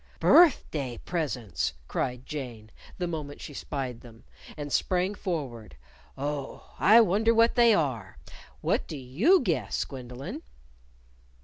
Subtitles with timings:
[0.19, 4.23] "Birthday presents!" cried Jane, the moment she spied them;
[4.57, 5.77] and sprang forward.
[6.17, 8.17] "Oh, I wonder what they are!
[8.61, 10.41] What do you guess, Gwendolyn?"